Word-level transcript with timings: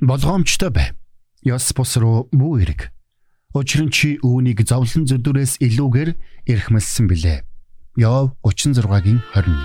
Болгоомжтой 0.00 0.70
бай. 0.70 0.92
Ёс 1.42 1.74
бус 1.74 1.96
руу 1.98 2.28
бүү 2.30 2.62
эрг. 2.62 2.94
Учир 3.50 3.82
нь 3.82 3.90
чи 3.90 4.14
үүнийг 4.22 4.62
зовлон 4.62 5.10
зүдүрээс 5.10 5.58
илүүгээр 5.58 6.14
эрхмэлсэн 6.46 7.10
билээ. 7.10 7.42
Йов 7.98 8.30
36-гийн 8.46 9.18
21. 9.34 9.58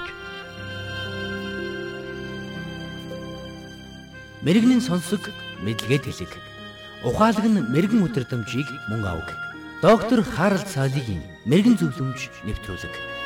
Мэргэний 4.41 4.81
сонсог 4.81 5.21
мэдлэгэд 5.62 6.10
хэлэг. 6.10 6.34
Ухаалаг 7.06 7.46
нь 7.46 7.62
мэрэгэн 7.70 8.02
өдрөмжийг 8.02 8.65
мөн 8.90 9.06
авг. 9.06 9.29
Доктор 9.86 10.26
Харалт 10.26 10.65
цаалогийн 10.65 11.22
мэрэгэн 11.46 11.78
зөвлөмж 11.78 12.34
нэвтрүүлэг. 12.50 13.22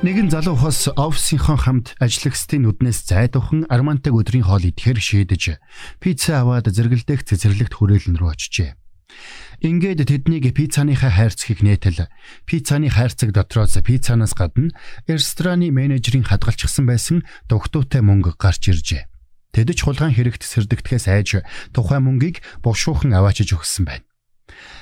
Нэгэн 0.00 0.32
залуу 0.32 0.56
хос 0.56 0.88
офисынхон 0.96 1.60
хамт 1.60 1.86
ажиллагчдын 2.00 2.64
нүднээс 2.64 3.04
зайдуухан 3.04 3.68
армантаг 3.68 4.16
өдрийн 4.16 4.48
хоол 4.48 4.64
идэхээр 4.64 4.96
шийдэж 4.96 5.60
пицца 6.00 6.40
аваад 6.40 6.72
зэрэгэлдэх 6.72 7.28
цэцэрлэгт 7.28 7.76
хүрээлэн 7.76 8.16
рүү 8.16 8.32
очжээ. 8.32 8.80
Ингээд 9.60 10.08
тэднийг 10.08 10.56
пиццаныхаа 10.56 11.12
хайрцгийг 11.12 11.60
нээтэл 11.60 12.08
пиццаны 12.48 12.88
хайрцаг 12.88 13.36
дотроос 13.36 13.76
пиццанаас 13.84 14.32
гадна 14.32 14.72
рестораны 15.04 15.68
менежерийн 15.68 16.24
хадгалчихсан 16.24 16.88
байсан 16.88 17.20
дугтуутай 17.52 18.00
мөнгө 18.00 18.40
гарч 18.40 18.72
иржээ. 18.72 19.04
Тэд 19.52 19.68
ч 19.76 19.84
хулгайн 19.84 20.16
хэрэгт 20.16 20.48
сэрдэгдэхээс 20.48 21.12
айж 21.12 21.44
тухайн 21.76 22.08
мөнгийг 22.08 22.40
бушуухан 22.64 23.12
аваачиж 23.12 23.52
өгсөн 23.52 23.84
байна. 23.84 24.08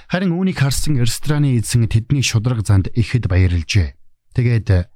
Харин 0.06 0.30
үүнийг 0.30 0.62
харсан 0.62 0.94
рестораны 1.02 1.58
эзэн 1.58 1.90
тэдний 1.90 2.22
шудраг 2.22 2.62
занд 2.62 2.86
ихэд 2.94 3.26
баярлжээ. 3.26 3.98
Тэгээд 4.38 4.94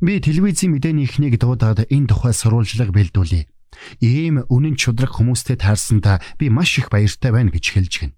Би 0.00 0.16
телевизийн 0.16 0.72
мэдээний 0.72 1.04
ихнийг 1.04 1.36
дуудаад 1.36 1.84
энэ 1.92 2.08
тухай 2.08 2.32
сурвалжлага 2.32 2.88
бэлдүүлье. 2.88 3.52
Ийм 4.00 4.48
үнэн 4.48 4.80
чудраг 4.80 5.12
хүмүүстэй 5.12 5.60
таарсандаа 5.60 6.24
би 6.40 6.48
маш 6.48 6.80
их 6.80 6.88
баяртай 6.88 7.28
байна 7.28 7.52
гэж 7.52 7.64
хэлж 7.76 7.92
гин. 8.00 8.12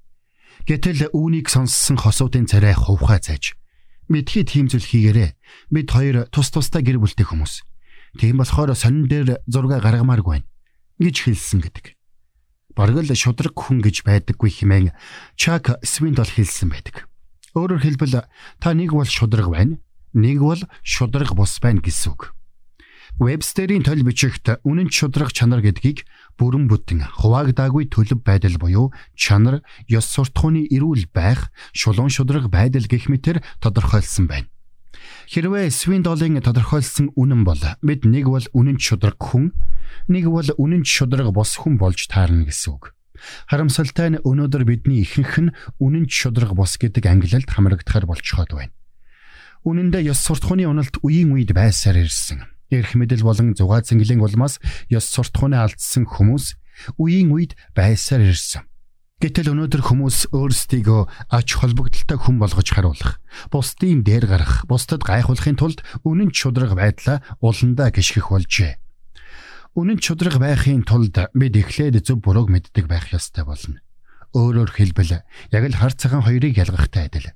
Гэтэл 0.63 1.11
үүнийг 1.11 1.51
сонссон 1.51 1.99
хосуудын 1.99 2.47
царай 2.47 2.79
хувхаа 2.79 3.19
зааж. 3.19 3.59
Мэдхий 4.07 4.47
тийм 4.47 4.71
зүйл 4.71 4.87
хийгээрэй. 4.87 5.35
Бид 5.75 5.91
хоёр 5.91 6.31
тус 6.31 6.55
тустай 6.55 6.87
гэр 6.87 7.03
бүлтэй 7.03 7.27
хүмүүс. 7.27 7.67
Тийм 8.15 8.39
болохоор 8.39 8.79
сонин 8.79 9.11
дээр 9.11 9.43
зураг 9.51 9.83
гаргамааргүй 9.83 10.39
байна 10.39 10.47
гэж 11.03 11.17
хэлсэн 11.27 11.67
гэдэг. 11.67 11.99
Бараг 12.79 13.03
л 13.03 13.11
шудраг 13.11 13.59
хүн 13.59 13.83
гэж 13.83 14.07
байдаггүй 14.07 14.55
хэмээн 14.55 14.95
Чак 15.35 15.83
Свиндол 15.83 16.31
хэлсэн 16.31 16.71
байдаг. 16.71 17.11
Өөрөөр 17.59 17.83
хэлбэл 17.83 18.23
та 18.63 18.71
нэг 18.71 18.95
бол 18.95 19.11
шудраг 19.11 19.51
байна 19.51 19.82
нэг 20.15 20.39
бол 20.41 20.63
шудраг 20.83 21.35
бус 21.35 21.59
байна 21.61 21.81
гэсэн 21.81 22.13
үг. 22.13 22.33
Вебстерийн 23.21 23.85
тол 23.85 24.01
бичигт 24.03 24.49
үнэн 24.65 24.89
шудраг 24.89 25.37
чанар 25.37 25.61
гэдгийг 25.61 26.09
бүрэн 26.41 26.65
бүтэн 26.67 27.13
хуваагдаагүй 27.21 27.93
төлөв 27.93 28.25
байдал 28.25 28.57
буюу 28.57 28.87
чанар, 29.15 29.61
ёс 29.87 30.09
суртахууны 30.09 30.65
эрүүл 30.73 31.13
байх, 31.13 31.53
шулуун 31.77 32.09
шудраг 32.09 32.49
байдал 32.49 32.89
гэх 32.89 33.13
мэтэр 33.13 33.45
тодорхойлсон 33.61 34.27
байна. 34.27 34.49
Хэрвээ 35.29 35.71
Свиндолын 35.71 36.41
тодорхойлсон 36.41 37.13
үнэн 37.15 37.45
бол 37.45 37.61
бид 37.85 38.09
нэг 38.09 38.27
бол 38.33 38.47
үнэн 38.57 38.81
шудраг 38.81 39.21
хүн, 39.21 39.53
нэг 40.09 40.27
бол 40.33 40.49
үнэн 40.57 40.83
шудраг 40.89 41.31
бос 41.37 41.61
хүн 41.61 41.77
болж 41.77 42.09
таарна 42.09 42.49
гэсэн 42.49 42.75
үг. 42.75 42.97
Харамсалтай 43.47 44.19
нь 44.19 44.23
өнөөдөр 44.25 44.65
бидний 44.67 45.05
ихэнх 45.05 45.35
нь 45.39 45.55
үнэн 45.79 46.11
шудраг 46.11 46.57
бос 46.59 46.75
гэдэг 46.81 47.07
ангилалд 47.07 47.47
хамрагдахаар 47.47 48.09
болчиход 48.09 48.51
байна. 48.51 48.75
Үнэн 49.63 49.95
дээр 49.95 50.11
ёс 50.11 50.19
суртахууны 50.27 50.67
уналт 50.67 50.99
үеийн 51.07 51.31
үед 51.39 51.55
байсаар 51.55 52.03
ирсэн. 52.03 52.43
Эрх 52.75 52.99
мэдэл 52.99 53.23
болон 53.23 53.55
зугаа 53.55 53.87
зэнгэлийн 53.87 54.19
улмаас 54.19 54.59
ёс 54.91 55.07
суртахууны 55.07 55.55
алдсан 55.55 56.03
хүмүүс 56.03 56.59
үеийн 56.99 57.31
үед 57.31 57.55
байсаар 57.71 58.27
ирсэн. 58.27 58.67
Гэтэл 59.23 59.55
өнөөдөр 59.55 59.87
хүмүүс 59.87 60.35
өөрсдийгөө 60.35 61.31
ач 61.31 61.49
холбогдолтой 61.55 62.19
хүн 62.19 62.43
болгож 62.43 62.69
харуулах, 62.75 63.23
бусдын 63.55 64.03
дээр 64.03 64.27
гарах, 64.27 64.67
бусдад 64.67 65.07
гайхуулахын 65.07 65.55
тулд 65.55 65.87
үнэн 66.03 66.35
чудраг 66.35 66.75
байдлаа 66.75 67.23
уландаа 67.39 67.95
гიშгэх 67.95 68.35
болжээ. 68.35 68.83
Үнэн 69.79 70.03
чудраг 70.03 70.43
байхын 70.43 70.83
тулд 70.83 71.15
бид 71.39 71.55
эхлээд 71.55 72.03
зөв 72.03 72.19
бурууг 72.19 72.51
мэддэг 72.51 72.91
байх 72.91 73.15
ёстой 73.15 73.47
болно. 73.47 73.79
Өөрөөр 74.35 74.75
хэлбэл 74.75 75.23
яг 75.23 75.65
л 75.71 75.79
хар 75.79 75.95
цагаан 75.95 76.27
хоёрыг 76.27 76.59
ялгахтай 76.59 77.07
адил. 77.07 77.31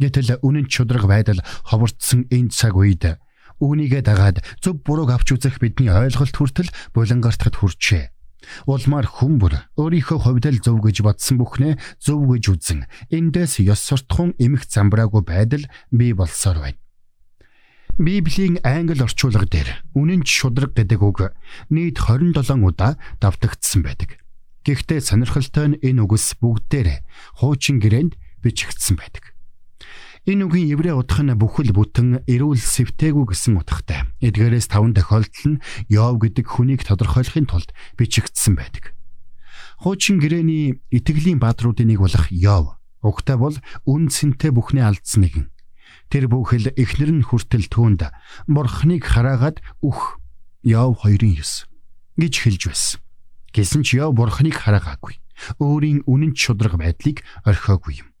Гэтэл 0.00 0.40
үнэн 0.40 0.66
чудраг 0.70 1.04
байдал 1.08 1.40
ховордсон 1.68 2.30
энэ 2.32 2.54
цаг 2.54 2.76
үед 2.76 3.18
үүнийгээ 3.62 4.02
дагаад 4.02 4.42
зөв 4.58 4.82
бурууг 4.82 5.12
авч 5.14 5.38
үзэх 5.38 5.62
бидний 5.62 5.92
ойлголт 5.92 6.34
хүртэл 6.34 6.70
булангартахад 6.96 7.56
хүрчээ. 7.58 8.10
Улмаар 8.66 9.06
хүмүүр 9.06 9.70
өөрийнхөө 9.78 10.18
хувьд 10.18 10.46
л 10.50 10.58
зөв 10.58 10.82
гэж 10.82 11.06
бодсон 11.06 11.38
бүхнээ 11.38 11.78
зөв 12.02 12.26
гэж 12.26 12.44
үзэн 12.50 12.80
эндээс 13.14 13.62
ёс 13.62 13.80
суртахуун 13.86 14.34
эмх 14.42 14.66
замбраагүй 14.66 15.22
байдал 15.22 15.64
бий 15.94 16.10
болсоор 16.10 16.58
байна. 16.58 16.82
Библийн 18.02 18.58
англи 18.66 19.04
орчуулга 19.04 19.46
дээр 19.46 19.68
үнэн 19.94 20.26
шудраг 20.26 20.74
гэдэг 20.74 21.00
үг 21.06 21.30
нийт 21.70 22.02
27 22.02 22.66
удаа 22.66 22.98
давтагдсан 23.22 23.86
байдаг. 23.86 24.18
Гэхдээ 24.66 25.00
сонирхолтой 25.04 25.76
нь 25.76 25.80
энэ 25.82 26.02
үгс 26.02 26.40
бүгдээр 26.40 27.04
хуучин 27.38 27.78
гэрээнд 27.78 28.16
бичигдсэн 28.42 28.96
байдаг. 28.96 29.31
Энэ 30.22 30.46
үгийн 30.46 30.70
еврей 30.78 30.94
утга 30.94 31.26
нь 31.26 31.34
бүхэл 31.34 31.74
бүтэн 31.74 32.22
эрүүл 32.30 32.62
сэвтээгүү 32.62 33.34
гэсэн 33.34 33.58
утгатай. 33.58 34.06
Эдгээрээс 34.22 34.70
таван 34.70 34.94
тохиолдол 34.94 35.58
нь 35.58 35.62
Йов 35.90 36.22
гэдэг 36.22 36.46
хүнийг 36.46 36.86
тодорхойлохын 36.86 37.50
тулд 37.50 37.74
бичигдсэн 37.98 38.54
байдаг. 38.54 38.94
Хуучин 39.82 40.22
гэрээний 40.22 40.78
итгэлийн 40.94 41.42
баадруудын 41.42 41.90
нэг 41.90 42.06
болох 42.06 42.30
Йов. 42.30 42.78
Угтаа 43.02 43.34
бол 43.34 43.58
үн 43.82 44.14
цэнтэй 44.14 44.54
бүхний 44.54 44.86
алдсан 44.86 45.26
нэгэн. 45.26 45.50
Тэр 46.06 46.30
бүхэл 46.30 46.70
эхнэр 46.70 47.18
нь 47.18 47.26
хүртэл 47.26 47.66
түүнд 47.66 48.06
бурхныг 48.46 49.02
хараагаад 49.02 49.58
үх 49.82 50.22
Йов 50.62 51.02
2:9 51.02 51.66
гэж 52.14 52.34
хэлж 52.38 52.62
байсан. 52.70 53.02
Гэсэн 53.50 53.82
ч 53.82 53.98
Йов 53.98 54.14
бурхныг 54.14 54.54
хараагаагүй. 54.54 55.18
Өөрийн 55.58 56.06
үнэн 56.06 56.38
чудраг 56.38 56.78
байдлыг 56.78 57.26
орхиогүй 57.42 58.06
юм. 58.06 58.11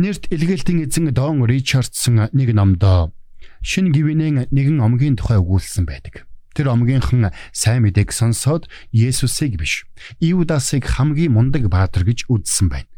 Нэрт 0.00 0.32
илгээлтийн 0.32 0.88
эзэн 0.88 1.12
Дон 1.12 1.44
Ричардсон 1.44 2.32
нэг 2.32 2.56
номдоо 2.56 3.12
шин 3.60 3.92
гівнэн 3.92 4.48
нэгэн 4.48 4.80
омгийн 4.80 5.20
тухай 5.20 5.36
өгүүлсэн 5.36 5.84
байдаг. 5.84 6.24
Тэр 6.56 6.72
омгийнхан 6.72 7.32
сайн 7.52 7.84
мэдээг 7.84 8.08
сонсоод 8.08 8.72
Есүсийг 8.92 9.60
биш, 9.60 9.84
Иудасыг 10.20 10.88
хамгийн 10.88 11.36
мундаг 11.36 11.68
баатар 11.68 12.08
гэж 12.08 12.28
үзсэн 12.32 12.68
байна. 12.72 12.88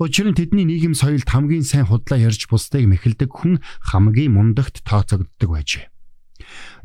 Учир 0.00 0.28
нь 0.28 0.36
тэдний 0.36 0.64
нийгэм 0.64 0.92
соёлд 0.92 1.28
хамгийн 1.28 1.64
сайн 1.64 1.88
худлаа 1.88 2.20
ярьж 2.20 2.48
бусдыг 2.48 2.84
мэхэлдэг 2.84 3.32
хүн 3.32 3.64
хамгийн 3.80 4.32
мундагт 4.32 4.84
тооцогддог 4.84 5.48
байжээ. 5.52 5.88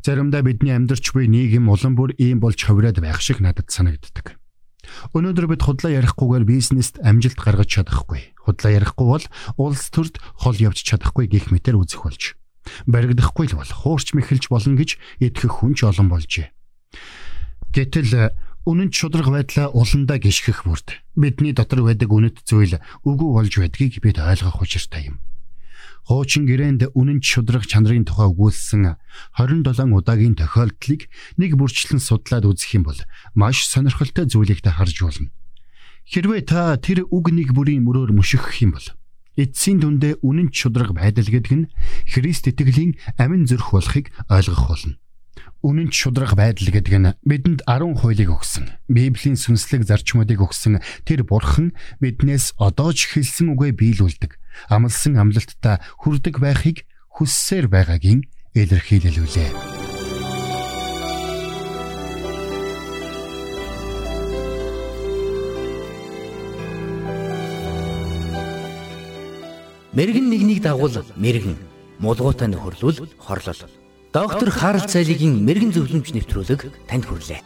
Заримдаа 0.00 0.40
бидний 0.40 0.72
амьдарч 0.72 1.12
буй 1.12 1.28
нийгэм 1.28 1.68
улам 1.68 1.92
бүр 1.92 2.16
ийм 2.16 2.40
болж 2.40 2.56
ховроод 2.64 3.04
байх 3.04 3.20
шиг 3.20 3.44
надад 3.44 3.68
санагддаг. 3.68 4.40
Өнөөдөр 5.14 5.46
бид 5.50 5.62
худлаа 5.62 5.92
ярихгүйгээр 6.02 6.44
бизнест 6.46 6.98
амжилт 7.02 7.38
гаргаж 7.38 7.70
чадахгүй. 7.70 8.34
Худлаа 8.42 8.72
ярихгүй 8.74 9.06
бол 9.06 9.26
улс 9.58 9.90
төрд 9.94 10.18
хол 10.38 10.56
явж 10.58 10.82
чадахгүй 10.82 11.30
гих 11.30 11.54
мэтэр 11.54 11.78
үзэх 11.78 12.02
болж. 12.02 12.22
Баригдахгүй 12.86 13.50
л 13.50 13.58
бол 13.58 13.70
хуурч 13.70 14.14
мэхэлж 14.14 14.50
болно 14.50 14.78
гэж 14.78 14.98
итгэх 15.22 15.62
хүн 15.62 15.74
ч 15.78 15.86
олон 15.86 16.10
болжээ. 16.10 16.50
Гэтэл 17.72 18.34
үнэн 18.68 18.94
чудраг 18.94 19.26
байдлаа 19.26 19.74
уландаа 19.74 20.22
гიშгэх 20.22 20.62
бүрд 20.62 21.02
бидний 21.18 21.50
дотор 21.50 21.82
байдаг 21.82 22.10
үнэт 22.14 22.46
зүйл 22.46 22.78
үгүй 23.02 23.30
болж 23.34 23.52
байдгийг 23.58 23.98
бид 23.98 24.22
ойлгох 24.22 24.62
учиртай 24.62 25.10
юм 25.10 25.18
хуучин 26.06 26.46
гэрээнд 26.50 26.92
үнэн 26.98 27.22
шудраг 27.22 27.66
чанарын 27.70 28.02
тухай 28.02 28.26
өгүүлсэн 28.26 28.98
27 29.38 29.94
удаагийн 29.94 30.34
тохиолдлыг 30.34 31.06
нэг 31.38 31.54
бүрчлэн 31.54 32.02
судлаад 32.02 32.48
үзэх 32.48 32.82
юм 32.82 32.84
бол 32.90 33.00
маш 33.38 33.66
сонирхолтой 33.70 34.26
зүйлийг 34.26 34.66
та 34.66 34.74
харж 34.74 34.98
болно. 35.02 35.30
Хэрвээ 36.10 36.42
та 36.42 36.74
тэр 36.82 37.06
үг 37.06 37.30
нэг 37.30 37.54
бүрийн 37.54 37.86
мөрөөр 37.86 38.10
мөшгөх 38.18 38.66
юм 38.66 38.74
бол 38.74 38.88
эцсийн 39.38 39.78
дүндээ 39.78 40.20
үнэн 40.26 40.50
шудраг 40.50 40.92
байдал 40.92 41.24
гэдэг 41.24 41.54
нь 41.54 41.70
Христ 42.10 42.50
итгэлийн 42.50 42.98
амин 43.16 43.46
зүрх 43.46 43.70
болохыг 43.70 44.10
ойлгох 44.26 44.66
болно. 44.68 44.98
Үнэн 45.62 45.94
шудраг 45.94 46.34
байдал 46.34 46.68
гэдэг 46.68 46.94
нь 46.98 47.14
бидэнд 47.22 47.62
10 47.64 48.02
хуулийг 48.02 48.34
өгсөн. 48.34 48.66
Библийн 48.90 49.38
сүнслэг 49.38 49.86
зарчмуудыг 49.86 50.42
өгсөн 50.42 50.82
тэр 51.06 51.22
бурхан 51.22 51.72
биднээс 52.02 52.58
одоо 52.58 52.90
ч 52.90 53.06
хэлсэн 53.14 53.54
үгээ 53.54 53.72
биелүүлдэг 53.78 54.41
амлсан 54.68 55.18
амлалтаа 55.18 55.80
хүрдэг 56.00 56.38
байхыг 56.40 56.84
хүссээр 57.16 57.68
байгаагийн 57.68 58.26
илэрхийлэлүүлээ. 58.56 59.50
Мэргэн 69.92 70.26
нэгнийг 70.32 70.64
дагуул 70.64 71.04
мэргэн 71.20 71.56
мулгуутай 72.00 72.48
нөхөрлөл 72.48 73.12
хорлол. 73.20 73.60
Доктор 74.12 74.48
Харалт 74.48 74.88
цайлигийн 74.88 75.44
мэрэгэн 75.44 75.72
зөвлөмж 75.76 76.16
нэвтрүүлэг 76.16 76.88
танд 76.88 77.04
хүрэлээ. 77.04 77.40